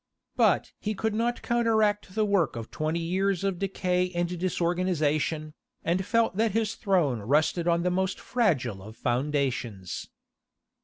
[0.35, 6.03] But he could not counteract the work of twenty years of decay and disorganization, and
[6.03, 10.09] felt that his throne rested on the most fragile of foundations.